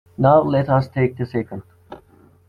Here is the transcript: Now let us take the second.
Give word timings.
Now 0.17 0.41
let 0.41 0.67
us 0.67 0.87
take 0.87 1.15
the 1.17 1.27
second. 1.27 1.61